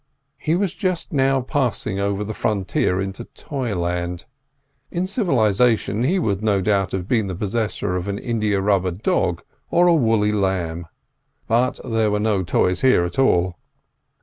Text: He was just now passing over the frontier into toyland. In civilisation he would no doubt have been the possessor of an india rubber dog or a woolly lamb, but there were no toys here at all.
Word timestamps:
He 0.39 0.55
was 0.55 0.73
just 0.73 1.13
now 1.13 1.41
passing 1.41 1.99
over 1.99 2.23
the 2.23 2.33
frontier 2.33 2.99
into 2.99 3.25
toyland. 3.25 4.25
In 4.89 5.05
civilisation 5.05 6.01
he 6.01 6.17
would 6.17 6.41
no 6.41 6.59
doubt 6.59 6.91
have 6.93 7.07
been 7.07 7.27
the 7.27 7.35
possessor 7.35 7.95
of 7.95 8.07
an 8.07 8.17
india 8.17 8.61
rubber 8.61 8.89
dog 8.89 9.43
or 9.69 9.85
a 9.85 9.93
woolly 9.93 10.31
lamb, 10.31 10.87
but 11.47 11.79
there 11.85 12.09
were 12.09 12.19
no 12.19 12.41
toys 12.41 12.81
here 12.81 13.05
at 13.05 13.19
all. 13.19 13.57